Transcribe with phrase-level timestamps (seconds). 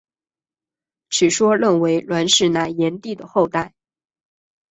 [1.11, 3.75] 此说认为栾氏乃炎帝的后代。